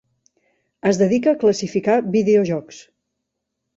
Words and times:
Es 0.91 0.99
dedica 1.01 1.33
a 1.33 1.39
classificar 1.43 1.99
videojocs. 2.17 2.81